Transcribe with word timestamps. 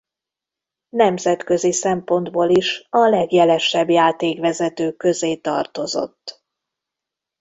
Nemzetközi 0.89 1.71
szempontból 1.71 2.49
is 2.49 2.87
a 2.89 2.97
legjelesebb 3.09 3.89
játékvezetők 3.89 4.97
közé 4.97 5.35
tartozott. 5.35 6.43